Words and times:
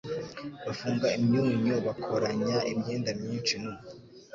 Bafunga 0.65 1.07
imyunyu 1.17 1.75
bakoranya 1.85 2.57
imyenda 2.71 3.09
myinshi 3.21 3.53
nu 3.61 3.73